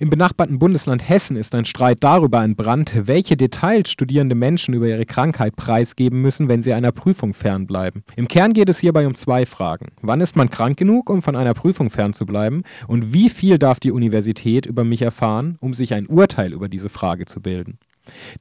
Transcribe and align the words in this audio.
Im 0.00 0.10
benachbarten 0.10 0.60
Bundesland 0.60 1.08
Hessen 1.08 1.36
ist 1.36 1.56
ein 1.56 1.64
Streit 1.64 2.04
darüber 2.04 2.44
entbrannt, 2.44 2.92
welche 2.94 3.36
Details 3.36 3.90
studierende 3.90 4.36
Menschen 4.36 4.72
über 4.72 4.86
ihre 4.86 5.04
Krankheit 5.04 5.56
preisgeben 5.56 6.22
müssen, 6.22 6.46
wenn 6.46 6.62
sie 6.62 6.72
einer 6.72 6.92
Prüfung 6.92 7.34
fernbleiben. 7.34 8.04
Im 8.14 8.28
Kern 8.28 8.52
geht 8.52 8.68
es 8.68 8.78
hierbei 8.78 9.08
um 9.08 9.16
zwei 9.16 9.44
Fragen. 9.44 9.86
Wann 10.00 10.20
ist 10.20 10.36
man 10.36 10.50
krank 10.50 10.76
genug, 10.76 11.10
um 11.10 11.20
von 11.20 11.34
einer 11.34 11.52
Prüfung 11.52 11.90
fernzubleiben? 11.90 12.62
Und 12.86 13.12
wie 13.12 13.28
viel 13.28 13.58
darf 13.58 13.80
die 13.80 13.90
Universität 13.90 14.66
über 14.66 14.84
mich 14.84 15.02
erfahren, 15.02 15.58
um 15.60 15.74
sich 15.74 15.92
ein 15.92 16.06
Urteil 16.06 16.52
über 16.52 16.68
diese 16.68 16.90
Frage 16.90 17.26
zu 17.26 17.40
bilden? 17.40 17.78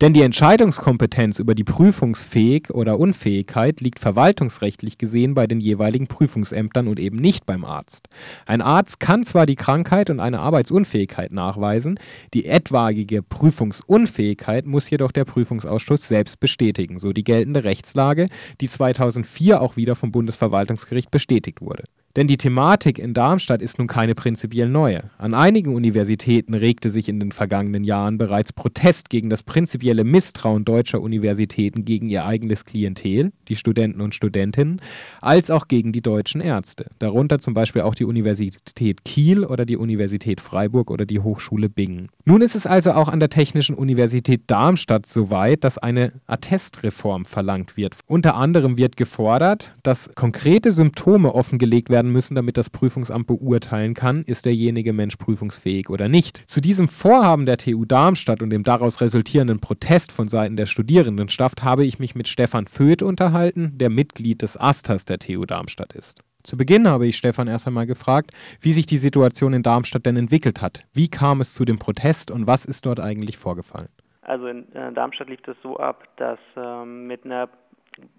Denn 0.02 0.14
die 0.14 0.22
Entscheidungskompetenz 0.22 1.40
über 1.40 1.56
die 1.56 1.64
Prüfungsfähig 1.64 2.70
oder 2.72 3.00
Unfähigkeit 3.00 3.82
liegt 3.82 4.00
verwaltungsrechtlich 4.00 4.98
gesehen 4.98 5.34
bei 5.34 5.48
den 5.48 5.60
jeweiligen 5.60 6.08
Prüfungsämtern 6.08 6.88
und 6.88 7.00
eben 7.00 7.18
nicht 7.18 7.46
beim 7.46 7.66
Arzt. 7.66 8.08
Ein 8.46 8.62
Arzt 8.62 9.00
kann 9.00 9.26
zwar 9.26 9.46
die 9.46 9.56
Krankheit 9.56 10.10
und 10.10 10.20
eine 10.20 10.40
Arbeitsunfähigkeit 10.40 11.32
nachweisen, 11.32 12.00
die 12.34 12.46
etwaige 12.46 13.24
Prüfungsunfähigkeit 13.24 14.66
muss 14.66 14.89
jedoch 14.89 15.11
der 15.11 15.25
Prüfungsausschuss 15.25 16.08
selbst 16.08 16.39
bestätigen, 16.39 17.00
so 17.00 17.14
die 17.14 17.24
geltende 17.24 17.64
Rechtslage, 17.64 18.28
die 18.61 18.70
2004 18.70 19.61
auch 19.61 19.75
wieder 19.78 19.96
vom 19.96 20.11
Bundesverwaltungsgericht 20.11 21.11
bestätigt 21.11 21.61
wurde. 21.61 21.84
Denn 22.18 22.28
die 22.28 22.38
Thematik 22.38 22.98
in 22.98 23.14
Darmstadt 23.14 23.62
ist 23.62 23.78
nun 23.78 23.86
keine 23.86 24.16
prinzipiell 24.16 24.68
neue. 24.68 25.04
An 25.20 25.36
einigen 25.36 25.75
Universitäten 25.75 26.56
regte 26.56 26.89
sich 26.89 27.10
in 27.10 27.20
den 27.20 27.32
vergangenen 27.32 27.84
Jahren 27.84 28.18
bereits 28.18 28.52
Protest 28.52 29.12
gegen 29.12 29.30
das 29.30 29.44
prinzipielle 29.44 30.04
Misstrauen 30.04 30.66
deutscher 30.66 31.00
Universitäten 31.00 31.86
gegen 31.86 32.09
ihr 32.09 32.25
eigenes 32.25 32.66
Klientel, 32.66 33.34
die 33.48 33.56
Studenten 33.56 34.02
und 34.02 34.16
Studentinnen, 34.16 34.81
als 35.22 35.52
auch 35.52 35.67
gegen 35.67 35.92
die 35.92 36.02
deutschen 36.02 36.42
Ärzte. 36.42 36.88
Darunter 36.98 37.38
zum 37.38 37.53
Beispiel 37.53 37.84
auch 37.84 37.94
die 37.94 38.06
Universität 38.06 39.06
Kiel 39.06 39.45
oder 39.45 39.67
die 39.67 39.78
Universität 39.78 40.42
Freiburg 40.42 40.89
oder 40.89 41.06
die 41.06 41.20
Hochschule 41.20 41.70
Bingen. 41.70 42.09
Nun 42.25 42.42
ist 42.42 42.56
es 42.56 42.66
also 42.66 42.94
auch 42.94 43.09
an 43.09 43.20
der 43.20 43.30
Technischen 43.30 43.75
Universität 43.75 44.42
Darmstadt 44.47 45.06
so 45.06 45.30
weit, 45.30 45.63
dass 45.63 45.78
eine 45.78 46.13
Attestreform 46.25 47.25
verlangt 47.25 47.78
wird. 47.78 47.95
Unter 48.08 48.34
anderem 48.34 48.80
wird 48.80 48.97
gefordert, 48.97 49.75
dass 49.84 50.09
konkrete 50.16 50.72
Symptome 50.72 51.36
offengelegt 51.36 51.91
werden 51.91 52.06
werden 52.08 52.13
müssen, 52.13 52.36
damit 52.36 52.58
das 52.58 52.69
Prüfungsamt 52.69 53.27
beurteilen 53.27 53.94
kann, 53.94 54.23
ist 54.23 54.45
derjenige 54.45 54.94
Mensch 54.94 55.17
prüfungsfähig 55.17 55.89
oder 55.89 56.08
nicht. 56.08 56.44
Zu 56.47 56.61
diesem 56.61 56.88
Vorhaben 56.88 57.45
der 57.45 57.58
TU 57.58 57.86
Darmstadt 57.86 58.41
und 58.41 58.50
dem 58.50 58.63
daraus 58.63 59.02
resultierenden 59.02 59.59
Protest 59.59 60.11
von 60.11 60.30
Seiten 60.30 60.55
der 60.55 60.66
Studierendenschaft 60.66 61.63
habe 61.63 61.85
ich 61.85 62.00
mich 62.00 62.16
mit 62.16 62.28
Stefan 62.28 62.67
Föth 62.67 63.03
unterhalten, 63.03 63.78
der 63.78 63.89
Mitglied 63.89 64.41
des 64.41 64.59
Asters 64.59 65.05
der 65.05 65.19
TU 65.19 65.45
Darmstadt 65.45 65.94
ist. 65.94 66.22
Zu 66.44 66.55
Beginn 66.55 66.88
habe 66.88 67.08
ich 67.08 67.17
Stefan 67.17 67.47
erst 67.47 67.67
einmal 67.67 67.88
gefragt, 67.88 68.31
wie 68.61 68.72
sich 68.72 68.85
die 68.85 68.97
Situation 68.97 69.52
in 69.52 69.63
Darmstadt 69.63 70.05
denn 70.05 70.16
entwickelt 70.16 70.61
hat. 70.61 70.85
Wie 70.94 71.09
kam 71.09 71.41
es 71.41 71.53
zu 71.53 71.66
dem 71.66 71.78
Protest 71.78 72.31
und 72.31 72.47
was 72.47 72.63
ist 72.63 72.85
dort 72.85 73.02
eigentlich 73.02 73.38
vorgefallen? 73.38 73.89
Also 74.22 74.47
in 74.47 74.72
äh, 74.73 74.94
Darmstadt 74.94 75.30
lief 75.30 75.39
es 75.45 75.58
so 75.61 75.78
ab, 75.78 76.03
dass 76.17 76.39
ähm, 76.55 77.08
mit 77.08 77.25
einer 77.25 77.50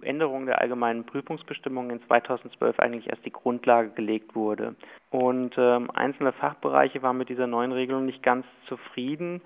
Änderung 0.03 0.47
der 0.47 0.61
allgemeinen 0.61 1.05
Prüfungsbestimmungen 1.05 1.91
in 1.91 2.03
2012 2.07 2.79
eigentlich 2.79 3.09
erst 3.09 3.25
die 3.25 3.33
Grundlage 3.33 3.91
gelegt 3.91 4.35
wurde. 4.35 4.75
Und 5.11 5.55
ähm, 5.57 5.91
einzelne 5.91 6.33
Fachbereiche 6.33 7.03
waren 7.03 7.19
mit 7.19 7.29
dieser 7.29 7.47
neuen 7.47 7.73
Regelung 7.73 8.07
nicht 8.07 8.23
ganz 8.23 8.47
zufrieden, 8.67 9.41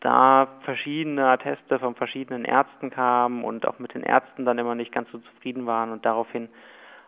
da 0.00 0.48
verschiedene 0.62 1.26
Atteste 1.26 1.78
von 1.78 1.94
verschiedenen 1.94 2.44
Ärzten 2.44 2.90
kamen 2.90 3.44
und 3.44 3.66
auch 3.66 3.78
mit 3.78 3.94
den 3.94 4.02
Ärzten 4.02 4.44
dann 4.44 4.58
immer 4.58 4.74
nicht 4.74 4.92
ganz 4.92 5.10
so 5.10 5.18
zufrieden 5.18 5.66
waren 5.66 5.92
und 5.92 6.06
daraufhin 6.06 6.48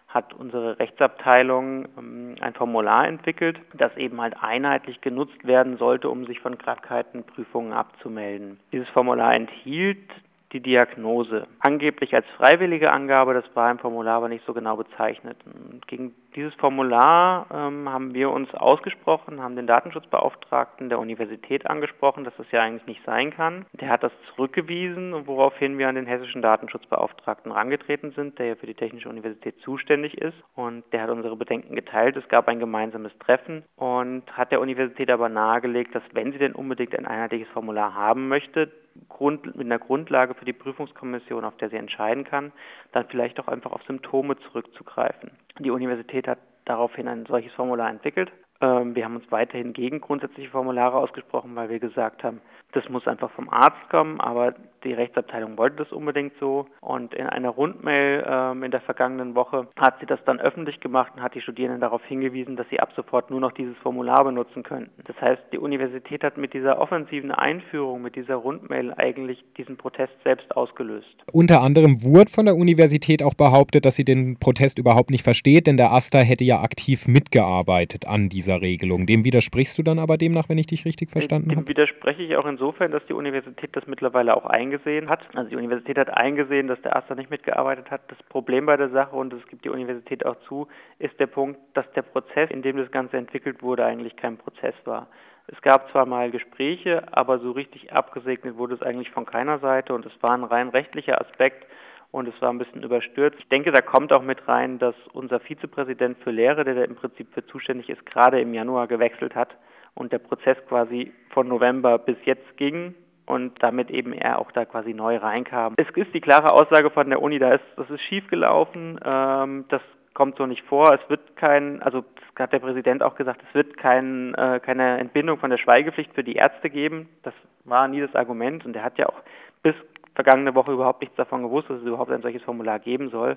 hat 0.09 0.35
unsere 0.35 0.79
Rechtsabteilung 0.79 1.89
ähm, 1.97 2.35
ein 2.41 2.53
Formular 2.55 3.09
entwickelt, 3.09 3.59
das 3.73 3.97
eben 3.97 4.21
halt 4.21 4.37
einheitlich 4.43 5.01
genutzt 5.01 5.47
werden 5.47 5.79
sollte, 5.79 6.11
um 6.11 6.27
sich 6.27 6.41
von 6.41 6.59
Krankheitenprüfungen 6.59 7.73
abzumelden. 7.73 8.61
Dieses 8.73 8.89
Formular 8.91 9.35
enthielt 9.35 10.11
die 10.53 10.61
Diagnose. 10.61 11.47
Angeblich 11.61 12.15
als 12.15 12.27
freiwillige 12.37 12.91
Angabe, 12.91 13.35
das 13.35 13.45
war 13.55 13.71
im 13.71 13.79
Formular 13.79 14.17
aber 14.17 14.29
nicht 14.29 14.45
so 14.47 14.53
genau 14.53 14.77
bezeichnet. 14.77 15.37
Und 15.47 15.87
gegen 15.87 16.15
dieses 16.35 16.55
Formular 16.55 17.47
ähm, 17.53 17.89
haben 17.89 18.15
wir 18.15 18.31
uns 18.31 18.53
ausgesprochen, 18.55 19.43
haben 19.43 19.57
den 19.57 19.67
Datenschutzbeauftragten 19.67 20.89
der 20.89 20.99
Universität 20.99 21.67
angesprochen, 21.67 22.25
dass 22.25 22.35
das 22.37 22.51
ja 22.51 22.63
eigentlich 22.63 22.87
nicht 22.87 23.05
sein 23.05 23.31
kann. 23.31 23.67
Der 23.73 23.89
hat 23.89 24.03
das 24.03 24.13
zurückgewiesen, 24.35 25.27
woraufhin 25.27 25.79
wir 25.79 25.89
an 25.89 25.95
den 25.95 26.07
hessischen 26.07 26.43
Datenschutzbeauftragten 26.43 27.53
herangetreten 27.53 28.13
sind, 28.13 28.39
der 28.39 28.47
ja 28.47 28.55
für 28.55 28.67
die 28.67 28.75
Technische 28.75 29.09
Universität 29.09 29.61
zuständig 29.61 30.19
ist. 30.19 30.37
Und 30.55 30.85
der 30.93 31.03
hat 31.03 31.11
unsere 31.11 31.37
Bedenken 31.37 31.75
geteilt. 31.75 32.17
Es 32.17 32.29
gab 32.29 32.49
ein 32.49 32.59
gemeinsames 32.59 33.13
Treffen 33.19 33.65
und 33.77 34.25
hat 34.37 34.53
der 34.53 34.61
Universität 34.61 35.11
aber 35.11 35.29
nahegelegt, 35.29 35.95
dass 35.95 36.03
wenn 36.13 36.33
sie 36.33 36.39
denn 36.39 36.53
unbedingt 36.53 36.97
ein 36.99 37.07
einheitliches 37.07 37.49
Formular 37.49 37.95
haben 37.95 38.29
möchte, 38.29 38.71
Grund, 39.09 39.57
mit 39.57 39.67
einer 39.67 39.79
Grundlage 39.79 40.35
für 40.35 40.45
die 40.45 40.53
Prüfungskommission, 40.53 41.45
auf 41.45 41.57
der 41.57 41.71
sie 41.71 41.77
entscheiden 41.77 42.25
kann, 42.25 42.53
dann 42.93 43.07
vielleicht 43.09 43.41
auch 43.41 43.49
einfach 43.49 43.73
auf 43.73 43.83
Symptome 43.85 44.37
zurückzugreifen. 44.39 45.31
Die 45.59 45.71
Universität 45.71 46.27
hat 46.29 46.39
daraufhin 46.65 47.09
ein 47.09 47.27
solches 47.27 47.53
Formular 47.53 47.91
entwickelt. 47.91 48.31
Ähm, 48.61 48.95
wir 48.95 49.05
haben 49.05 49.17
uns 49.17 49.31
weiterhin 49.31 49.73
gegen 49.73 50.01
grundsätzliche 50.01 50.51
Formulare 50.51 50.97
ausgesprochen, 50.97 51.55
weil 51.57 51.69
wir 51.69 51.81
gesagt 51.81 52.25
haben, 52.25 52.41
das 52.73 52.89
muss 52.89 53.07
einfach 53.07 53.31
vom 53.33 53.49
Arzt 53.51 53.89
kommen, 53.91 54.21
aber 54.21 54.55
die 54.85 54.93
Rechtsabteilung 54.93 55.57
wollte 55.59 55.77
das 55.77 55.93
unbedingt 55.93 56.33
so. 56.41 56.67
Und 56.81 57.15
in 57.15 57.27
einer 57.27 57.51
Rundmail 57.51 58.25
ähm, 58.27 58.63
in 58.63 58.71
der 58.71 58.81
vergangenen 58.81 59.35
Woche 59.35 59.69
hat 59.77 60.01
sie 60.01 60.07
das 60.07 60.19
dann 60.25 60.41
öffentlich 60.41 60.81
gemacht 60.81 61.13
und 61.15 61.23
hat 61.23 61.35
die 61.35 61.41
Studierenden 61.41 61.81
darauf 61.81 62.05
hingewiesen, 62.05 62.57
dass 62.57 62.69
sie 62.71 62.81
ab 62.81 62.91
sofort 62.97 63.31
nur 63.31 63.41
noch 63.41 63.53
dieses 63.53 63.77
Formular 63.79 64.25
benutzen 64.25 64.63
könnten. 64.63 64.91
Das 65.05 65.21
heißt, 65.21 65.43
die 65.53 65.59
Universität 65.59 66.25
hat 66.25 66.37
mit 66.37 66.55
dieser 66.55 66.81
offensiven 66.81 67.31
Einführung, 67.31 68.03
mit 68.03 68.17
dieser 68.17 68.37
Rundmail 68.37 68.93
eigentlich 68.97 69.45
diesen 69.57 69.77
Protest 69.77 70.13
selbst 70.25 70.51
ausgelöst. 70.57 71.07
Unter 71.33 71.61
anderem 71.61 72.03
wurde 72.03 72.31
von 72.31 72.47
der 72.47 72.57
Universität 72.57 73.23
auch 73.23 73.35
behauptet, 73.35 73.85
dass 73.85 73.97
sie 73.97 74.05
den 74.05 74.39
Protest 74.39 74.79
überhaupt 74.79 75.11
nicht 75.11 75.23
versteht, 75.23 75.67
denn 75.67 75.77
der 75.77 75.93
AStA 75.93 76.19
hätte 76.19 76.45
ja 76.45 76.61
aktiv 76.61 77.07
mitgearbeitet 77.07 78.07
an 78.07 78.29
dieser 78.29 78.61
Regelung. 78.61 79.07
Dem 79.07 79.25
widersprichst 79.25 79.79
du 79.79 79.83
dann 79.83 79.99
aber 79.99 80.17
demnach, 80.17 80.49
wenn 80.49 80.59
ich 80.59 80.67
dich 80.67 80.85
richtig 80.85 81.11
verstanden 81.11 81.51
habe? 81.51 81.63
Dem 81.63 81.69
widerspreche 81.69 82.23
ich 82.23 82.37
auch 82.37 82.47
insofern, 82.47 82.62
dass 82.71 83.05
die 83.07 83.13
Universität 83.13 83.75
das 83.75 83.87
mittlerweile 83.87 84.37
auch 84.37 84.47
eingesehen 84.47 85.09
hat. 85.09 85.21
Also 85.35 85.51
die 85.51 85.57
Universität 85.57 85.99
hat 85.99 86.17
eingesehen, 86.17 86.69
dass 86.69 86.81
der 86.83 86.95
AStA 86.95 87.15
nicht 87.15 87.31
mitgearbeitet 87.31 87.91
hat. 87.91 88.03
Das 88.09 88.23
Problem 88.25 88.67
bei 88.67 88.77
der 88.77 88.91
Sache, 88.91 89.17
und 89.17 89.33
das 89.33 89.45
gibt 89.49 89.65
die 89.65 89.71
Universität 89.71 90.25
auch 90.25 90.37
zu, 90.47 90.69
ist 90.99 91.19
der 91.19 91.27
Punkt, 91.27 91.59
dass 91.75 91.91
der 91.93 92.03
Prozess, 92.03 92.51
in 92.51 92.63
dem 92.63 92.77
das 92.77 92.91
Ganze 92.93 93.17
entwickelt 93.17 93.63
wurde, 93.63 93.85
eigentlich 93.85 94.17
kein 94.17 94.39
Prozess 94.39 94.75
war. 94.85 95.09
Es 95.49 95.61
gab 95.61 95.91
zwar 95.91 96.07
mal 96.07 96.31
Gespräche, 96.31 97.03
aber 97.11 97.41
so 97.41 97.51
richtig 97.51 97.93
abgesegnet 97.93 98.57
wurde 98.57 98.75
es 98.75 98.83
eigentlich 98.83 99.11
von 99.11 99.27
keiner 99.27 99.59
Seite 99.59 99.93
und 99.93 100.07
es 100.07 100.13
war 100.23 100.31
ein 100.31 100.45
rein 100.45 100.69
rechtlicher 100.69 101.21
Aspekt 101.21 101.67
und 102.13 102.29
es 102.29 102.41
war 102.41 102.51
ein 102.51 102.59
bisschen 102.59 102.85
überstürzt. 102.85 103.39
Ich 103.41 103.49
denke, 103.49 103.73
da 103.73 103.81
kommt 103.81 104.13
auch 104.13 104.23
mit 104.23 104.47
rein, 104.47 104.79
dass 104.79 104.95
unser 105.13 105.41
Vizepräsident 105.41 106.19
für 106.19 106.31
Lehre, 106.31 106.65
der 106.65 106.75
da 106.75 106.85
im 106.85 106.95
Prinzip 106.95 107.33
für 107.35 107.45
zuständig 107.47 107.89
ist, 107.89 108.07
gerade 108.07 108.41
im 108.41 108.55
Januar 108.55 108.87
gewechselt 108.87 109.35
hat 109.35 109.57
und 109.95 110.13
der 110.13 110.19
Prozess 110.19 110.57
quasi 110.69 111.13
von 111.31 111.49
November 111.49 111.99
bis 111.99 112.17
jetzt 112.25 112.57
ging 112.57 112.95
und 113.27 113.63
damit 113.63 113.91
eben 113.91 114.13
er 114.13 114.39
auch 114.39 114.53
da 114.53 114.65
quasi 114.65 114.95
neu 114.95 115.17
reinkam. 115.17 115.75
Es 115.77 115.89
ist 115.95 116.13
die 116.15 116.21
klare 116.21 116.53
Aussage 116.53 116.91
von 116.91 117.09
der 117.09 117.23
Uni, 117.23 117.39
da 117.39 117.53
ist, 117.53 117.65
das 117.77 117.89
ist 117.91 118.03
schief 118.03 118.29
gelaufen, 118.29 118.99
ähm, 119.05 119.65
das 119.69 119.83
kommt 120.15 120.37
so 120.37 120.47
nicht 120.47 120.63
vor. 120.65 120.93
Es 120.93 121.09
wird 121.09 121.37
kein, 121.37 121.83
also 121.83 122.05
das 122.17 122.45
hat 122.45 122.53
der 122.53 122.59
Präsident 122.59 123.03
auch 123.03 123.15
gesagt, 123.15 123.43
es 123.49 123.55
wird 123.55 123.77
kein, 123.77 124.35
äh, 124.35 124.61
keine 124.61 124.99
Entbindung 124.99 125.39
von 125.39 125.51
der 125.51 125.59
Schweigepflicht 125.59 126.13
für 126.15 126.25
die 126.25 126.35
Ärzte 126.35 126.71
geben. 126.71 127.09
Das 127.23 127.35
war 127.65 127.89
nie 127.89 128.01
das 128.01 128.15
Argument 128.15 128.65
und 128.65 128.77
er 128.77 128.85
hat 128.85 128.99
ja 128.99 129.07
auch 129.07 129.23
bis 129.63 129.75
vergangene 130.15 130.55
Woche 130.55 130.73
überhaupt 130.73 131.01
nichts 131.01 131.17
davon 131.17 131.43
gewusst, 131.43 131.71
dass 131.71 131.79
es 131.79 131.87
überhaupt 131.87 132.11
ein 132.11 132.23
solches 132.23 132.43
Formular 132.43 132.79
geben 132.79 133.11
soll. 133.11 133.37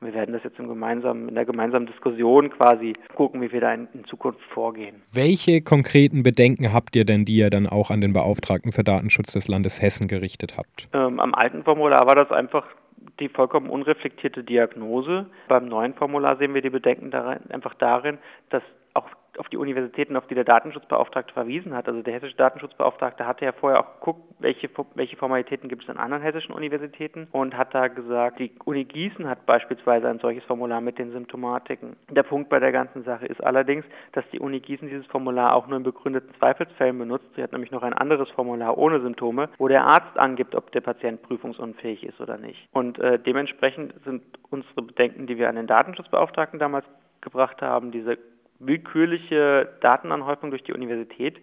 Und 0.00 0.08
wir 0.08 0.14
werden 0.14 0.32
das 0.32 0.42
jetzt 0.44 0.58
in, 0.58 0.68
gemeinsamen, 0.68 1.28
in 1.28 1.34
der 1.34 1.44
gemeinsamen 1.44 1.86
Diskussion 1.86 2.50
quasi 2.50 2.94
gucken, 3.14 3.40
wie 3.40 3.52
wir 3.52 3.60
da 3.60 3.72
in, 3.72 3.88
in, 3.94 4.04
Zukunft 4.04 4.40
vorgehen. 4.52 5.02
Welche 5.12 5.62
konkreten 5.62 6.22
Bedenken 6.22 6.72
habt 6.72 6.96
ihr 6.96 7.04
denn, 7.04 7.24
die 7.24 7.36
ihr 7.36 7.50
dann 7.50 7.66
auch 7.66 7.90
an 7.90 8.00
den 8.00 8.12
Beauftragten 8.12 8.72
für 8.72 8.84
Datenschutz 8.84 9.32
des 9.32 9.48
Landes 9.48 9.80
Hessen 9.80 10.08
gerichtet 10.08 10.56
habt? 10.56 10.88
Ähm, 10.92 11.20
am 11.20 11.34
alten 11.34 11.64
Formular 11.64 12.06
war 12.06 12.14
das 12.14 12.30
einfach 12.30 12.66
die 13.20 13.28
vollkommen 13.28 13.68
unreflektierte 13.68 14.44
Diagnose. 14.44 15.26
Beim 15.48 15.66
neuen 15.66 15.94
Formular 15.94 16.36
sehen 16.36 16.54
wir 16.54 16.62
die 16.62 16.70
Bedenken 16.70 17.10
darin, 17.10 17.50
einfach 17.50 17.74
darin, 17.74 18.18
dass 18.50 18.62
auf 19.38 19.48
die 19.48 19.56
Universitäten, 19.56 20.16
auf 20.16 20.26
die 20.26 20.34
der 20.34 20.44
Datenschutzbeauftragte 20.44 21.32
verwiesen 21.32 21.74
hat. 21.74 21.88
Also 21.88 22.02
der 22.02 22.14
hessische 22.14 22.36
Datenschutzbeauftragte 22.36 23.26
hatte 23.26 23.44
ja 23.44 23.52
vorher 23.52 23.80
auch 23.80 23.94
geguckt, 23.94 24.22
welche, 24.38 24.68
welche 24.94 25.16
Formalitäten 25.16 25.68
gibt 25.68 25.84
es 25.84 25.88
an 25.88 25.96
anderen 25.96 26.22
hessischen 26.22 26.54
Universitäten 26.54 27.28
und 27.32 27.56
hat 27.56 27.74
da 27.74 27.88
gesagt, 27.88 28.38
die 28.38 28.52
Uni 28.64 28.84
Gießen 28.84 29.28
hat 29.28 29.46
beispielsweise 29.46 30.08
ein 30.08 30.18
solches 30.18 30.44
Formular 30.44 30.80
mit 30.80 30.98
den 30.98 31.12
Symptomatiken. 31.12 31.96
Der 32.10 32.22
Punkt 32.22 32.50
bei 32.50 32.60
der 32.60 32.72
ganzen 32.72 33.04
Sache 33.04 33.26
ist 33.26 33.42
allerdings, 33.42 33.84
dass 34.12 34.24
die 34.32 34.40
Uni 34.40 34.60
Gießen 34.60 34.88
dieses 34.88 35.06
Formular 35.06 35.54
auch 35.54 35.66
nur 35.66 35.78
in 35.78 35.84
begründeten 35.84 36.34
Zweifelsfällen 36.38 36.98
benutzt. 36.98 37.26
Sie 37.36 37.42
hat 37.42 37.52
nämlich 37.52 37.70
noch 37.70 37.82
ein 37.82 37.94
anderes 37.94 38.28
Formular 38.30 38.76
ohne 38.76 39.00
Symptome, 39.00 39.48
wo 39.58 39.68
der 39.68 39.84
Arzt 39.84 40.18
angibt, 40.18 40.54
ob 40.54 40.72
der 40.72 40.80
Patient 40.80 41.22
prüfungsunfähig 41.22 42.04
ist 42.04 42.20
oder 42.20 42.36
nicht. 42.36 42.68
Und 42.72 42.98
äh, 42.98 43.18
dementsprechend 43.18 43.94
sind 44.04 44.22
unsere 44.50 44.82
Bedenken, 44.82 45.26
die 45.26 45.38
wir 45.38 45.48
an 45.48 45.56
den 45.56 45.66
Datenschutzbeauftragten 45.66 46.58
damals 46.58 46.84
gebracht 47.20 47.62
haben, 47.62 47.92
diese 47.92 48.18
willkürliche 48.66 49.68
Datenanhäufung 49.80 50.50
durch 50.50 50.62
die 50.62 50.72
Universität, 50.72 51.38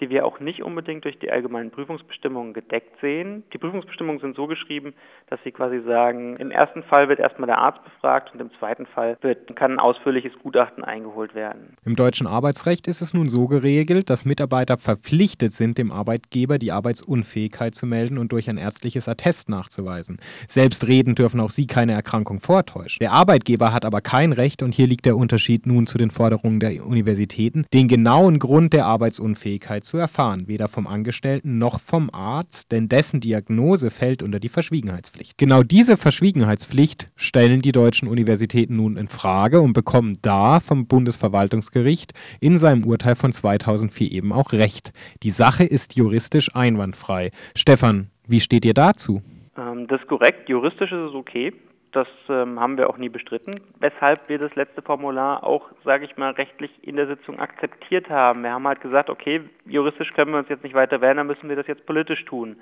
die 0.00 0.10
wir 0.10 0.26
auch 0.26 0.40
nicht 0.40 0.62
unbedingt 0.62 1.04
durch 1.04 1.18
die 1.18 1.30
allgemeinen 1.30 1.70
Prüfungsbestimmungen 1.70 2.52
gedeckt 2.52 3.00
sehen. 3.00 3.44
Die 3.52 3.58
Prüfungsbestimmungen 3.58 4.20
sind 4.20 4.34
so 4.34 4.46
geschrieben, 4.46 4.92
dass 5.30 5.38
sie 5.44 5.52
quasi 5.52 5.80
sagen, 5.82 6.36
im 6.36 6.50
ersten 6.50 6.82
Fall 6.82 7.08
wird 7.08 7.20
erstmal 7.20 7.46
der 7.46 7.58
Arzt 7.58 7.82
befragt 7.84 8.32
und 8.34 8.40
im 8.40 8.50
zweiten 8.58 8.86
Fall 8.86 9.16
wird, 9.20 9.54
kann 9.54 9.72
ein 9.72 9.78
ausführliches 9.78 10.32
Gutachten 10.42 10.82
eingeholt 10.82 11.34
werden. 11.34 11.76
Im 11.84 11.94
deutschen 11.94 12.26
Arbeitsrecht 12.26 12.88
ist 12.88 13.02
es 13.02 13.14
nun 13.14 13.28
so 13.28 13.46
geregelt, 13.46 14.10
dass 14.10 14.24
Mitarbeiter 14.24 14.78
verpflichtet 14.78 15.52
sind, 15.52 15.78
dem 15.78 15.92
Arbeitgeber 15.92 16.58
die 16.58 16.72
Arbeitsunfähigkeit 16.72 17.74
zu 17.76 17.86
melden 17.86 18.18
und 18.18 18.32
durch 18.32 18.50
ein 18.50 18.58
ärztliches 18.58 19.08
Attest 19.08 19.48
nachzuweisen. 19.48 20.18
Selbstredend 20.48 21.20
dürfen 21.20 21.40
auch 21.40 21.50
sie 21.50 21.66
keine 21.66 21.92
Erkrankung 21.92 22.40
vortäuschen. 22.40 22.98
Der 23.00 23.12
Arbeitgeber 23.12 23.72
hat 23.72 23.84
aber 23.84 24.00
kein 24.00 24.32
Recht, 24.32 24.62
und 24.62 24.74
hier 24.74 24.86
liegt 24.86 25.06
der 25.06 25.16
Unterschied 25.16 25.66
nun 25.66 25.86
zu 25.86 25.98
den 25.98 26.10
Forderungen 26.10 26.58
der 26.58 26.84
Universitäten, 26.84 27.66
den 27.72 27.86
genauen 27.86 28.38
Grund 28.38 28.72
der 28.72 28.86
Arbeitsunfähigkeit 28.86 29.83
zu 29.84 29.96
erfahren, 29.96 30.48
weder 30.48 30.68
vom 30.68 30.86
Angestellten 30.86 31.58
noch 31.58 31.80
vom 31.80 32.10
Arzt, 32.12 32.72
denn 32.72 32.88
dessen 32.88 33.20
Diagnose 33.20 33.90
fällt 33.90 34.22
unter 34.22 34.40
die 34.40 34.48
Verschwiegenheitspflicht. 34.48 35.38
Genau 35.38 35.62
diese 35.62 35.96
Verschwiegenheitspflicht 35.96 37.10
stellen 37.14 37.62
die 37.62 37.72
deutschen 37.72 38.08
Universitäten 38.08 38.76
nun 38.76 38.96
in 38.96 39.08
Frage 39.08 39.60
und 39.60 39.72
bekommen 39.74 40.18
da 40.22 40.60
vom 40.60 40.86
Bundesverwaltungsgericht 40.86 42.12
in 42.40 42.58
seinem 42.58 42.84
Urteil 42.84 43.14
von 43.14 43.32
2004 43.32 44.10
eben 44.10 44.32
auch 44.32 44.52
Recht. 44.52 44.92
Die 45.22 45.30
Sache 45.30 45.64
ist 45.64 45.94
juristisch 45.96 46.54
einwandfrei. 46.56 47.30
Stefan, 47.56 48.08
wie 48.26 48.40
steht 48.40 48.64
ihr 48.64 48.74
dazu? 48.74 49.22
Ähm, 49.56 49.86
das 49.88 50.00
ist 50.00 50.08
korrekt. 50.08 50.48
Juristisch 50.48 50.90
ist 50.90 51.10
es 51.10 51.14
okay. 51.14 51.52
Das 51.94 52.08
ähm, 52.28 52.58
haben 52.58 52.76
wir 52.76 52.90
auch 52.90 52.96
nie 52.96 53.08
bestritten, 53.08 53.60
weshalb 53.78 54.28
wir 54.28 54.40
das 54.40 54.52
letzte 54.56 54.82
Formular 54.82 55.44
auch, 55.44 55.70
sage 55.84 56.04
ich 56.04 56.16
mal, 56.16 56.32
rechtlich 56.32 56.72
in 56.82 56.96
der 56.96 57.06
Sitzung 57.06 57.38
akzeptiert 57.38 58.10
haben. 58.10 58.42
Wir 58.42 58.50
haben 58.50 58.66
halt 58.66 58.80
gesagt, 58.80 59.08
okay, 59.08 59.48
juristisch 59.64 60.12
können 60.12 60.32
wir 60.32 60.38
uns 60.38 60.48
jetzt 60.48 60.64
nicht 60.64 60.74
weiter 60.74 61.00
wehren, 61.00 61.18
dann 61.18 61.28
müssen 61.28 61.48
wir 61.48 61.54
das 61.54 61.68
jetzt 61.68 61.86
politisch 61.86 62.24
tun. 62.24 62.56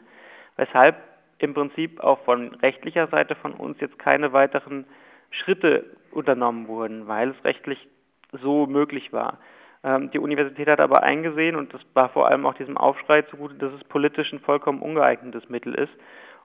Weshalb 0.57 0.97
im 1.39 1.55
Prinzip 1.55 2.01
auch 2.01 2.23
von 2.25 2.55
rechtlicher 2.57 3.07
Seite 3.07 3.35
von 3.35 3.55
uns 3.55 3.81
jetzt 3.81 3.99
keine 3.99 4.35
weiteren 4.35 4.85
Schritte 5.31 5.87
unternommen 6.11 6.69
wurden, 6.69 7.09
weil 7.09 7.31
es 7.31 7.45
rechtlich 7.45 7.89
so 8.33 8.67
möglich 8.67 9.15
war. 9.15 9.39
Ähm, 9.83 10.11
die 10.11 10.19
Universität 10.19 10.69
hat 10.69 10.81
aber 10.81 11.03
eingesehen, 11.03 11.57
und 11.57 11.73
das 11.73 11.81
war 11.95 12.11
vor 12.11 12.29
allem 12.29 12.45
auch 12.45 12.55
diesem 12.55 12.77
Aufschrei 12.77 13.23
zugute, 13.23 13.55
dass 13.55 13.73
es 13.73 13.85
politisch 13.85 14.31
ein 14.31 14.41
vollkommen 14.41 14.83
ungeeignetes 14.83 15.49
Mittel 15.49 15.75
ist 15.75 15.93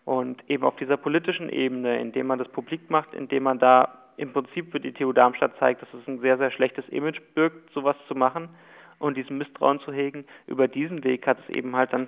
und 0.07 0.42
eben 0.50 0.63
auf 0.63 0.77
dieser 0.77 0.95
politischen 0.95 1.50
Ebene, 1.50 2.00
indem 2.00 2.27
man 2.27 2.39
das 2.39 2.48
publik 2.48 2.89
macht, 2.89 3.13
indem 3.13 3.44
man 3.44 3.59
da 3.59 3.89
im 4.15 4.31
Prinzip 4.31 4.71
für 4.71 4.80
die 4.80 4.94
TU 4.94 5.12
Darmstadt 5.12 5.57
zeigt, 5.59 5.81
dass 5.81 5.94
es 5.94 6.07
ein 6.07 6.21
sehr, 6.21 6.38
sehr 6.38 6.50
schlechtes 6.50 6.88
Image 6.88 7.19
birgt, 7.36 7.74
sowas 7.74 7.98
zu 8.07 8.15
machen 8.15 8.48
und 9.00 9.18
diesen 9.18 9.38
Misstrauen 9.38 9.81
zu 9.81 9.92
hegen. 9.92 10.24
Über 10.48 10.69
diesen 10.69 11.04
Weg 11.04 11.27
hat 11.27 11.39
es 11.39 11.54
eben 11.54 11.75
halt 11.75 11.92
dann 11.92 12.07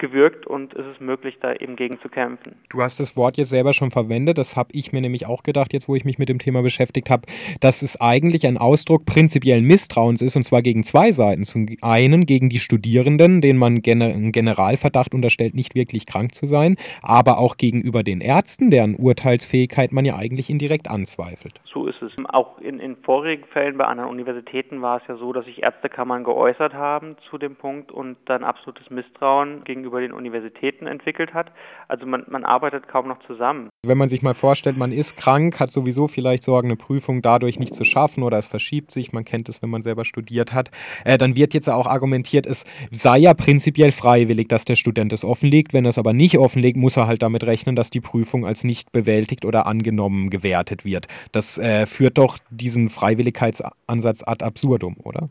gewirkt 0.00 0.46
und 0.46 0.74
es 0.74 0.86
ist 0.86 1.00
möglich, 1.00 1.36
da 1.40 1.54
eben 1.54 1.76
gegen 1.76 2.00
zu 2.00 2.08
kämpfen. 2.08 2.56
Du 2.70 2.82
hast 2.82 2.98
das 2.98 3.16
Wort 3.16 3.36
jetzt 3.36 3.50
selber 3.50 3.72
schon 3.72 3.92
verwendet, 3.92 4.38
das 4.38 4.56
habe 4.56 4.70
ich 4.72 4.92
mir 4.92 5.00
nämlich 5.00 5.26
auch 5.26 5.44
gedacht, 5.44 5.72
jetzt 5.72 5.88
wo 5.88 5.94
ich 5.94 6.04
mich 6.04 6.18
mit 6.18 6.28
dem 6.28 6.40
Thema 6.40 6.62
beschäftigt 6.62 7.08
habe, 7.10 7.22
dass 7.60 7.82
es 7.82 8.00
eigentlich 8.00 8.46
ein 8.46 8.58
Ausdruck 8.58 9.06
prinzipiellen 9.06 9.64
Misstrauens 9.64 10.22
ist 10.22 10.34
und 10.34 10.42
zwar 10.42 10.62
gegen 10.62 10.82
zwei 10.82 11.12
Seiten. 11.12 11.44
Zum 11.44 11.66
einen 11.82 12.26
gegen 12.26 12.48
die 12.48 12.58
Studierenden, 12.58 13.40
denen 13.40 13.58
man 13.58 13.80
einen 13.84 14.32
Generalverdacht 14.32 15.14
unterstellt, 15.14 15.54
nicht 15.54 15.74
wirklich 15.74 16.06
krank 16.06 16.34
zu 16.34 16.46
sein, 16.46 16.76
aber 17.02 17.38
auch 17.38 17.56
gegenüber 17.56 18.02
den 18.02 18.20
Ärzten, 18.20 18.70
deren 18.70 18.96
Urteilsfähigkeit 18.96 19.92
man 19.92 20.04
ja 20.04 20.16
eigentlich 20.16 20.50
indirekt 20.50 20.90
anzweifelt. 20.90 21.60
So 21.72 21.86
ist 21.86 22.02
es. 22.02 22.12
Auch 22.32 22.58
in, 22.58 22.80
in 22.80 22.96
vorigen 22.96 23.44
Fällen 23.44 23.76
bei 23.76 23.84
anderen 23.84 24.10
Universitäten 24.10 24.82
war 24.82 24.98
es 24.98 25.02
ja 25.08 25.16
so, 25.16 25.32
dass 25.32 25.44
sich 25.44 25.62
Ärztekammern 25.62 26.24
geäußert 26.24 26.74
haben 26.74 27.16
zu 27.28 27.38
dem 27.38 27.56
Punkt 27.56 27.92
und 27.92 28.16
dann 28.26 28.44
absolutes 28.44 28.88
Misstrauen 28.90 29.64
gegenüber 29.64 29.89
gegenüber 29.90 30.00
den 30.00 30.12
Universitäten 30.12 30.86
entwickelt 30.86 31.34
hat. 31.34 31.52
Also 31.88 32.06
man, 32.06 32.24
man 32.28 32.44
arbeitet 32.44 32.88
kaum 32.88 33.08
noch 33.08 33.18
zusammen. 33.26 33.68
Wenn 33.84 33.98
man 33.98 34.08
sich 34.08 34.22
mal 34.22 34.34
vorstellt, 34.34 34.76
man 34.76 34.92
ist 34.92 35.16
krank, 35.16 35.58
hat 35.60 35.70
sowieso 35.70 36.08
vielleicht 36.08 36.42
Sorgen, 36.42 36.68
eine 36.68 36.76
Prüfung 36.76 37.22
dadurch 37.22 37.58
nicht 37.58 37.74
zu 37.74 37.84
schaffen 37.84 38.22
oder 38.22 38.38
es 38.38 38.46
verschiebt 38.46 38.90
sich, 38.90 39.12
man 39.12 39.24
kennt 39.24 39.48
es, 39.48 39.62
wenn 39.62 39.70
man 39.70 39.82
selber 39.82 40.04
studiert 40.04 40.52
hat, 40.52 40.70
äh, 41.04 41.18
dann 41.18 41.36
wird 41.36 41.54
jetzt 41.54 41.68
auch 41.68 41.86
argumentiert, 41.86 42.46
es 42.46 42.64
sei 42.90 43.18
ja 43.18 43.34
prinzipiell 43.34 43.92
freiwillig, 43.92 44.48
dass 44.48 44.64
der 44.64 44.76
Student 44.76 45.12
es 45.12 45.24
offenlegt. 45.24 45.72
Wenn 45.72 45.84
er 45.84 45.90
es 45.90 45.98
aber 45.98 46.12
nicht 46.12 46.38
offenlegt, 46.38 46.76
muss 46.76 46.96
er 46.96 47.06
halt 47.06 47.22
damit 47.22 47.44
rechnen, 47.44 47.76
dass 47.76 47.90
die 47.90 48.00
Prüfung 48.00 48.46
als 48.46 48.64
nicht 48.64 48.92
bewältigt 48.92 49.44
oder 49.44 49.66
angenommen 49.66 50.30
gewertet 50.30 50.84
wird. 50.84 51.06
Das 51.32 51.58
äh, 51.58 51.86
führt 51.86 52.18
doch 52.18 52.38
diesen 52.50 52.88
Freiwilligkeitsansatz 52.88 54.22
ad 54.26 54.44
absurdum, 54.44 54.96
oder? 55.02 55.26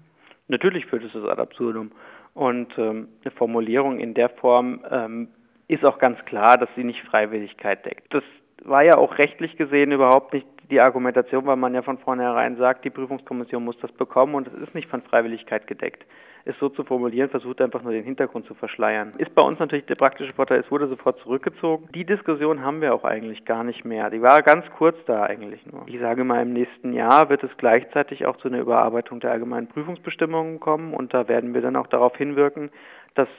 Natürlich 0.47 0.85
führt 0.87 1.03
es 1.03 1.13
das 1.13 1.23
ad 1.23 1.39
absurdum. 1.39 1.91
Und 2.33 2.77
ähm, 2.77 3.09
eine 3.23 3.31
Formulierung 3.31 3.99
in 3.99 4.13
der 4.13 4.29
Form 4.29 4.81
ähm, 4.89 5.27
ist 5.67 5.85
auch 5.85 5.99
ganz 5.99 6.23
klar, 6.25 6.57
dass 6.57 6.69
sie 6.75 6.83
nicht 6.83 7.01
Freiwilligkeit 7.03 7.85
deckt. 7.85 8.13
Das 8.13 8.23
war 8.63 8.83
ja 8.83 8.97
auch 8.97 9.17
rechtlich 9.17 9.55
gesehen 9.57 9.91
überhaupt 9.91 10.33
nicht 10.33 10.47
die 10.69 10.79
Argumentation, 10.79 11.45
weil 11.45 11.55
man 11.55 11.73
ja 11.73 11.81
von 11.81 11.97
vornherein 11.97 12.57
sagt, 12.57 12.85
die 12.85 12.89
Prüfungskommission 12.89 13.63
muss 13.63 13.77
das 13.79 13.91
bekommen 13.91 14.35
und 14.35 14.47
es 14.47 14.53
ist 14.67 14.75
nicht 14.75 14.89
von 14.89 15.01
Freiwilligkeit 15.01 15.67
gedeckt. 15.67 16.05
Es 16.49 16.57
so 16.57 16.69
zu 16.69 16.83
formulieren, 16.83 17.29
versucht 17.29 17.61
einfach 17.61 17.83
nur 17.83 17.91
den 17.91 18.03
Hintergrund 18.03 18.47
zu 18.47 18.55
verschleiern. 18.55 19.13
Ist 19.19 19.35
bei 19.35 19.43
uns 19.43 19.59
natürlich 19.59 19.85
der 19.85 19.93
praktische 19.93 20.33
Vorteil, 20.33 20.61
es 20.61 20.71
wurde 20.71 20.87
sofort 20.87 21.19
zurückgezogen. 21.19 21.87
Die 21.93 22.05
Diskussion 22.05 22.63
haben 22.63 22.81
wir 22.81 22.95
auch 22.95 23.03
eigentlich 23.03 23.45
gar 23.45 23.63
nicht 23.63 23.85
mehr. 23.85 24.09
Die 24.09 24.23
war 24.23 24.41
ganz 24.41 24.65
kurz 24.75 24.97
da 25.05 25.21
eigentlich 25.21 25.63
nur. 25.67 25.83
Ich 25.85 25.99
sage 25.99 26.23
mal, 26.23 26.41
im 26.41 26.53
nächsten 26.53 26.93
Jahr 26.93 27.29
wird 27.29 27.43
es 27.43 27.55
gleichzeitig 27.57 28.25
auch 28.25 28.37
zu 28.37 28.47
einer 28.47 28.61
Überarbeitung 28.61 29.19
der 29.19 29.29
allgemeinen 29.29 29.67
Prüfungsbestimmungen 29.67 30.59
kommen 30.59 30.95
und 30.95 31.13
da 31.13 31.27
werden 31.27 31.53
wir 31.53 31.61
dann 31.61 31.75
auch 31.75 31.85
darauf 31.85 32.17
hinwirken, 32.17 32.71
dass 33.13 33.29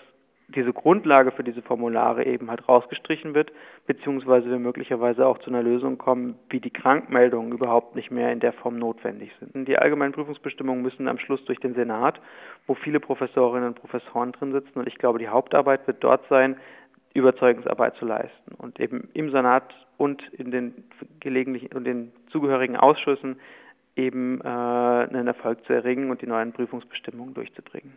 diese 0.54 0.72
Grundlage 0.72 1.30
für 1.30 1.44
diese 1.44 1.62
Formulare 1.62 2.24
eben 2.26 2.50
halt 2.50 2.68
rausgestrichen 2.68 3.34
wird, 3.34 3.52
beziehungsweise 3.86 4.50
wir 4.50 4.58
möglicherweise 4.58 5.26
auch 5.26 5.38
zu 5.38 5.50
einer 5.50 5.62
Lösung 5.62 5.98
kommen, 5.98 6.36
wie 6.48 6.60
die 6.60 6.70
Krankmeldungen 6.70 7.52
überhaupt 7.52 7.94
nicht 7.96 8.10
mehr 8.10 8.32
in 8.32 8.40
der 8.40 8.52
Form 8.52 8.78
notwendig 8.78 9.32
sind. 9.40 9.66
Die 9.68 9.78
allgemeinen 9.78 10.12
Prüfungsbestimmungen 10.12 10.82
müssen 10.82 11.08
am 11.08 11.18
Schluss 11.18 11.44
durch 11.44 11.60
den 11.60 11.74
Senat, 11.74 12.20
wo 12.66 12.74
viele 12.74 13.00
Professorinnen 13.00 13.68
und 13.68 13.80
Professoren 13.80 14.32
drin 14.32 14.52
sitzen 14.52 14.78
und 14.78 14.88
ich 14.88 14.98
glaube, 14.98 15.18
die 15.18 15.28
Hauptarbeit 15.28 15.86
wird 15.86 16.02
dort 16.02 16.26
sein, 16.28 16.56
Überzeugungsarbeit 17.14 17.96
zu 17.96 18.04
leisten 18.04 18.54
und 18.56 18.78
eben 18.78 19.08
im 19.14 19.30
Senat 19.30 19.74
und 19.96 20.22
in 20.32 20.50
den 20.50 20.84
gelegentlichen 21.18 21.76
und 21.76 21.84
den 21.84 22.12
zugehörigen 22.30 22.76
Ausschüssen 22.76 23.40
eben 23.96 24.40
äh, 24.40 24.46
einen 24.46 25.26
Erfolg 25.26 25.64
zu 25.66 25.72
erringen 25.72 26.10
und 26.10 26.22
die 26.22 26.26
neuen 26.26 26.52
Prüfungsbestimmungen 26.52 27.34
durchzubringen. 27.34 27.94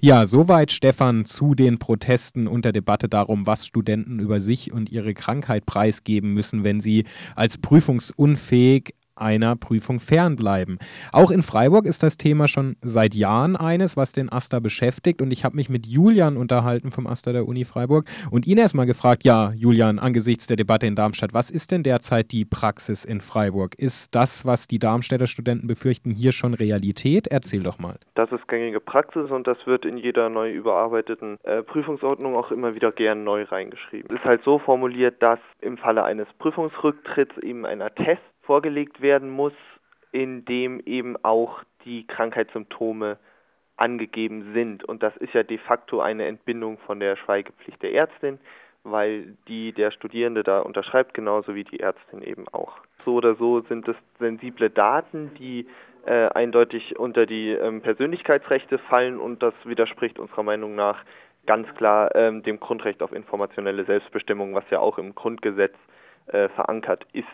Ja, 0.00 0.26
soweit 0.26 0.72
Stefan 0.72 1.24
zu 1.24 1.54
den 1.54 1.78
Protesten 1.78 2.48
und 2.48 2.64
der 2.64 2.72
Debatte 2.72 3.08
darum, 3.08 3.46
was 3.46 3.66
Studenten 3.66 4.18
über 4.18 4.40
sich 4.40 4.72
und 4.72 4.90
ihre 4.90 5.14
Krankheit 5.14 5.64
preisgeben 5.64 6.34
müssen, 6.34 6.64
wenn 6.64 6.80
sie 6.80 7.04
als 7.34 7.58
prüfungsunfähig 7.58 8.94
einer 9.16 9.56
Prüfung 9.56 9.98
fernbleiben. 9.98 10.78
Auch 11.12 11.30
in 11.30 11.42
Freiburg 11.42 11.86
ist 11.86 12.02
das 12.02 12.16
Thema 12.16 12.48
schon 12.48 12.76
seit 12.82 13.14
Jahren 13.14 13.56
eines, 13.56 13.96
was 13.96 14.12
den 14.12 14.30
Aster 14.32 14.60
beschäftigt. 14.60 15.22
Und 15.22 15.30
ich 15.30 15.44
habe 15.44 15.56
mich 15.56 15.68
mit 15.68 15.86
Julian 15.86 16.36
unterhalten 16.36 16.90
vom 16.90 17.06
Aster 17.06 17.32
der 17.32 17.46
Uni 17.46 17.64
Freiburg 17.64 18.06
und 18.30 18.46
ihn 18.46 18.58
erstmal 18.58 18.86
gefragt, 18.86 19.24
ja, 19.24 19.50
Julian, 19.56 19.98
angesichts 19.98 20.46
der 20.46 20.56
Debatte 20.56 20.86
in 20.86 20.96
Darmstadt, 20.96 21.34
was 21.34 21.50
ist 21.50 21.70
denn 21.70 21.82
derzeit 21.82 22.32
die 22.32 22.44
Praxis 22.44 23.04
in 23.04 23.20
Freiburg? 23.20 23.74
Ist 23.78 24.14
das, 24.14 24.44
was 24.44 24.68
die 24.68 24.78
Darmstädter 24.78 25.26
Studenten 25.26 25.66
befürchten, 25.66 26.10
hier 26.10 26.32
schon 26.32 26.54
Realität? 26.54 27.26
Erzähl 27.28 27.62
doch 27.62 27.78
mal. 27.78 27.98
Das 28.14 28.30
ist 28.32 28.46
gängige 28.48 28.80
Praxis 28.80 29.30
und 29.30 29.46
das 29.46 29.58
wird 29.66 29.84
in 29.84 29.98
jeder 29.98 30.28
neu 30.28 30.50
überarbeiteten 30.50 31.38
äh, 31.44 31.62
Prüfungsordnung 31.62 32.36
auch 32.36 32.50
immer 32.50 32.74
wieder 32.74 32.92
gern 32.92 33.24
neu 33.24 33.44
reingeschrieben. 33.44 34.08
Es 34.10 34.20
ist 34.20 34.24
halt 34.24 34.42
so 34.44 34.58
formuliert, 34.58 35.22
dass 35.22 35.38
im 35.60 35.76
Falle 35.76 36.04
eines 36.04 36.28
Prüfungsrücktritts 36.38 37.36
eben 37.38 37.66
ein 37.66 37.82
Attest 37.82 38.22
vorgelegt 38.46 39.00
werden 39.00 39.30
muss, 39.30 39.52
in 40.12 40.44
dem 40.44 40.80
eben 40.86 41.16
auch 41.22 41.62
die 41.84 42.06
Krankheitssymptome 42.06 43.18
angegeben 43.76 44.52
sind. 44.54 44.84
Und 44.84 45.02
das 45.02 45.16
ist 45.18 45.34
ja 45.34 45.42
de 45.42 45.58
facto 45.58 46.00
eine 46.00 46.26
Entbindung 46.26 46.78
von 46.78 47.00
der 47.00 47.16
Schweigepflicht 47.16 47.82
der 47.82 47.92
Ärztin, 47.92 48.38
weil 48.84 49.36
die 49.48 49.72
der 49.72 49.90
Studierende 49.90 50.42
da 50.42 50.60
unterschreibt, 50.60 51.14
genauso 51.14 51.54
wie 51.54 51.64
die 51.64 51.80
Ärztin 51.80 52.22
eben 52.22 52.48
auch. 52.48 52.78
So 53.04 53.14
oder 53.14 53.34
so 53.34 53.60
sind 53.62 53.86
es 53.88 53.96
sensible 54.18 54.70
Daten, 54.70 55.32
die 55.38 55.66
äh, 56.06 56.28
eindeutig 56.28 56.98
unter 56.98 57.26
die 57.26 57.50
ähm, 57.50 57.82
Persönlichkeitsrechte 57.82 58.78
fallen 58.78 59.18
und 59.18 59.42
das 59.42 59.54
widerspricht 59.64 60.18
unserer 60.18 60.44
Meinung 60.44 60.74
nach 60.74 61.04
ganz 61.46 61.72
klar 61.74 62.14
ähm, 62.14 62.42
dem 62.42 62.60
Grundrecht 62.60 63.02
auf 63.02 63.12
informationelle 63.12 63.84
Selbstbestimmung, 63.84 64.54
was 64.54 64.64
ja 64.70 64.80
auch 64.80 64.98
im 64.98 65.14
Grundgesetz 65.14 65.74
äh, 66.26 66.48
verankert 66.50 67.06
ist. 67.12 67.26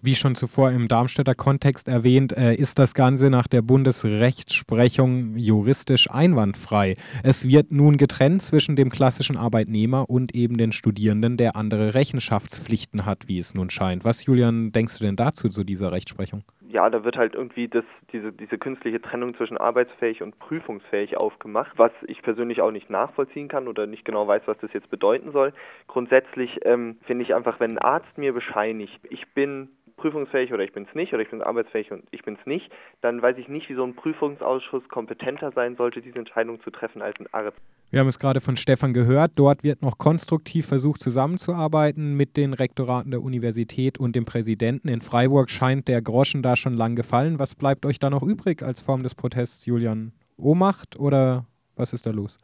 Wie 0.00 0.14
schon 0.14 0.36
zuvor 0.36 0.70
im 0.70 0.86
Darmstädter 0.86 1.34
Kontext 1.34 1.88
erwähnt, 1.88 2.32
äh, 2.36 2.54
ist 2.54 2.78
das 2.78 2.94
Ganze 2.94 3.30
nach 3.30 3.48
der 3.48 3.62
Bundesrechtsprechung 3.62 5.36
juristisch 5.36 6.08
einwandfrei. 6.08 6.94
Es 7.24 7.48
wird 7.48 7.72
nun 7.72 7.96
getrennt 7.96 8.42
zwischen 8.42 8.76
dem 8.76 8.90
klassischen 8.90 9.36
Arbeitnehmer 9.36 10.08
und 10.08 10.36
eben 10.36 10.56
den 10.56 10.70
Studierenden, 10.70 11.36
der 11.36 11.56
andere 11.56 11.94
Rechenschaftspflichten 11.94 13.06
hat, 13.06 13.26
wie 13.26 13.38
es 13.38 13.54
nun 13.54 13.70
scheint. 13.70 14.04
Was, 14.04 14.24
Julian, 14.24 14.70
denkst 14.70 14.98
du 14.98 15.04
denn 15.04 15.16
dazu, 15.16 15.48
zu 15.48 15.64
dieser 15.64 15.90
Rechtsprechung? 15.90 16.44
ja, 16.68 16.90
da 16.90 17.02
wird 17.02 17.16
halt 17.16 17.34
irgendwie 17.34 17.66
das, 17.66 17.84
diese, 18.12 18.30
diese 18.30 18.58
künstliche 18.58 19.00
Trennung 19.00 19.34
zwischen 19.34 19.56
arbeitsfähig 19.56 20.22
und 20.22 20.38
prüfungsfähig 20.38 21.16
aufgemacht, 21.16 21.72
was 21.76 21.92
ich 22.06 22.20
persönlich 22.22 22.60
auch 22.60 22.70
nicht 22.70 22.90
nachvollziehen 22.90 23.48
kann 23.48 23.68
oder 23.68 23.86
nicht 23.86 24.04
genau 24.04 24.28
weiß, 24.28 24.42
was 24.46 24.58
das 24.58 24.72
jetzt 24.74 24.90
bedeuten 24.90 25.32
soll. 25.32 25.54
Grundsätzlich 25.86 26.60
ähm, 26.64 26.98
finde 27.06 27.24
ich 27.24 27.34
einfach, 27.34 27.58
wenn 27.58 27.72
ein 27.72 27.78
Arzt 27.78 28.18
mir 28.18 28.34
bescheinigt, 28.34 29.00
ich 29.08 29.26
bin 29.28 29.70
prüfungsfähig 29.98 30.52
oder 30.52 30.64
ich 30.64 30.72
bin 30.72 30.86
es 30.88 30.94
nicht 30.94 31.12
oder 31.12 31.22
ich 31.22 31.30
bin 31.30 31.42
arbeitsfähig 31.42 31.92
und 31.92 32.04
ich 32.10 32.22
bin 32.22 32.38
es 32.40 32.46
nicht, 32.46 32.70
dann 33.02 33.20
weiß 33.20 33.36
ich 33.36 33.48
nicht, 33.48 33.68
wie 33.68 33.74
so 33.74 33.84
ein 33.84 33.94
Prüfungsausschuss 33.94 34.88
kompetenter 34.88 35.52
sein 35.52 35.76
sollte, 35.76 36.00
diese 36.00 36.18
Entscheidung 36.18 36.62
zu 36.62 36.70
treffen 36.70 37.02
als 37.02 37.18
ein 37.20 37.26
Arzt. 37.32 37.58
Wir 37.90 38.00
haben 38.00 38.08
es 38.08 38.18
gerade 38.18 38.40
von 38.40 38.56
Stefan 38.56 38.92
gehört. 38.92 39.32
Dort 39.36 39.62
wird 39.62 39.82
noch 39.82 39.98
konstruktiv 39.98 40.66
versucht 40.66 41.00
zusammenzuarbeiten 41.00 42.16
mit 42.16 42.36
den 42.36 42.52
Rektoraten 42.52 43.10
der 43.10 43.22
Universität 43.22 43.98
und 43.98 44.14
dem 44.14 44.24
Präsidenten. 44.24 44.88
In 44.88 45.00
Freiburg 45.00 45.50
scheint 45.50 45.88
der 45.88 46.02
Groschen 46.02 46.42
da 46.42 46.56
schon 46.56 46.74
lang 46.74 46.96
gefallen. 46.96 47.38
Was 47.38 47.54
bleibt 47.54 47.86
euch 47.86 47.98
da 47.98 48.10
noch 48.10 48.22
übrig 48.22 48.62
als 48.62 48.80
Form 48.80 49.02
des 49.02 49.14
Protests, 49.14 49.66
Julian? 49.66 50.12
Ohnmacht 50.36 50.98
oder 50.98 51.46
was 51.76 51.92
ist 51.92 52.06
da 52.06 52.10
los? 52.10 52.38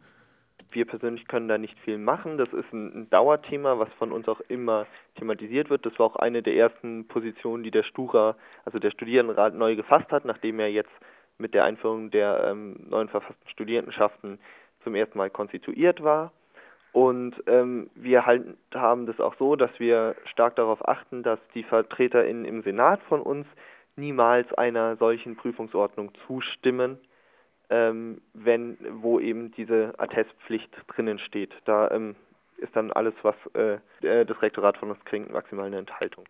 Wir 0.70 0.86
persönlich 0.86 1.28
können 1.28 1.48
da 1.48 1.58
nicht 1.58 1.78
viel 1.80 1.98
machen. 1.98 2.36
Das 2.38 2.52
ist 2.52 2.72
ein, 2.72 3.08
Dauerthema, 3.10 3.78
was 3.78 3.92
von 3.94 4.12
uns 4.12 4.28
auch 4.28 4.40
immer 4.48 4.86
thematisiert 5.16 5.70
wird. 5.70 5.86
Das 5.86 5.98
war 5.98 6.06
auch 6.06 6.16
eine 6.16 6.42
der 6.42 6.56
ersten 6.56 7.06
Positionen, 7.06 7.62
die 7.62 7.70
der 7.70 7.84
Stura, 7.84 8.36
also 8.64 8.78
der 8.78 8.90
Studierendenrat, 8.90 9.54
neu 9.54 9.76
gefasst 9.76 10.10
hat, 10.10 10.24
nachdem 10.24 10.58
er 10.58 10.70
jetzt 10.70 10.92
mit 11.38 11.54
der 11.54 11.64
Einführung 11.64 12.10
der 12.10 12.44
ähm, 12.48 12.86
neuen 12.88 13.08
verfassten 13.08 13.48
Studierendenschaften 13.48 14.38
zum 14.82 14.94
ersten 14.94 15.18
Mal 15.18 15.30
konstituiert 15.30 16.02
war. 16.02 16.32
Und 16.92 17.34
ähm, 17.48 17.90
wir 17.96 18.24
halt 18.24 18.56
haben 18.72 19.06
das 19.06 19.18
auch 19.18 19.34
so, 19.36 19.56
dass 19.56 19.70
wir 19.80 20.14
stark 20.26 20.54
darauf 20.56 20.86
achten, 20.86 21.24
dass 21.24 21.40
die 21.54 21.64
VertreterInnen 21.64 22.44
im 22.44 22.62
Senat 22.62 23.02
von 23.08 23.20
uns 23.20 23.46
niemals 23.96 24.52
einer 24.54 24.96
solchen 24.96 25.34
Prüfungsordnung 25.36 26.12
zustimmen 26.26 26.98
ähm, 27.70 28.20
wenn, 28.34 28.78
wo 29.02 29.18
eben 29.20 29.50
diese 29.52 29.94
Attestpflicht 29.98 30.70
drinnen 30.88 31.18
steht. 31.18 31.52
Da 31.64 31.90
ähm, 31.90 32.14
ist 32.58 32.74
dann 32.76 32.92
alles, 32.92 33.14
was 33.22 33.34
äh, 33.54 33.78
das 34.00 34.42
Rektorat 34.42 34.76
von 34.76 34.90
uns 34.90 35.04
kriegt, 35.04 35.30
maximal 35.32 35.66
eine 35.66 35.78
Enthaltung. 35.78 36.22